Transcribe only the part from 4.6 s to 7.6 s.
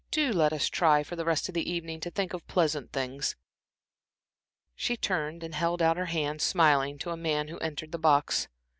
She turned and held out her hand, smiling, to a man who